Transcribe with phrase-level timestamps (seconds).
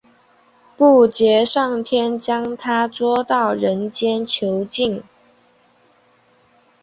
[0.75, 5.03] 布杰上天将它捉到人间囚禁。